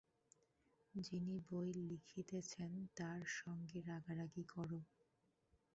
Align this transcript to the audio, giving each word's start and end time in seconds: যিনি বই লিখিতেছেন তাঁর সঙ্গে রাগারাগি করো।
যিনি 0.95 1.35
বই 1.49 1.69
লিখিতেছেন 1.83 2.71
তাঁর 2.97 3.21
সঙ্গে 3.39 3.77
রাগারাগি 3.81 4.45
করো। 4.49 4.79